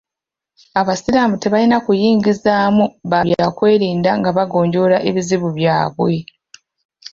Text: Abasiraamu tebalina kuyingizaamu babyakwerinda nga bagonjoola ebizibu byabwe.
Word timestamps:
Abasiraamu 0.81 1.35
tebalina 1.41 1.77
kuyingizaamu 1.85 2.85
babyakwerinda 3.11 4.11
nga 4.19 4.29
bagonjoola 4.37 4.97
ebizibu 5.09 5.47
byabwe. 5.57 6.13